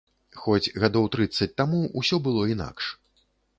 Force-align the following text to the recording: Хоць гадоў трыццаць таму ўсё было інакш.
Хоць 0.45 0.73
гадоў 0.83 1.05
трыццаць 1.17 1.49
таму 1.63 1.83
ўсё 2.03 2.21
было 2.31 2.49
інакш. 2.57 2.85